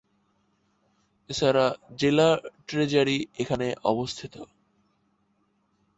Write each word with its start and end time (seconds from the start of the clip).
এছাড়া 1.29 1.65
জেলা 1.99 2.29
ট্রেজারি 2.67 3.17
এখানে 3.39 3.67
অবস্থিত। 3.83 4.33